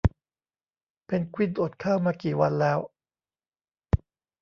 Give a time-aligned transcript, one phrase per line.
[1.05, 2.79] เพนกวินอดข้าวมากี่วันแล้ว